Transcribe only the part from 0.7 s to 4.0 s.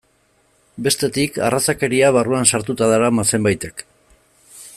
Bestetik, arrazakeria barruan sartuta darama zenbaitek.